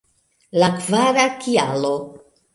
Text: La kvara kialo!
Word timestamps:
La 0.63 0.69
kvara 0.79 1.27
kialo! 1.45 1.95